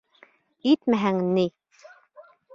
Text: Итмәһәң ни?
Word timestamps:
Итмәһәң 0.71 1.21
ни? 1.37 1.45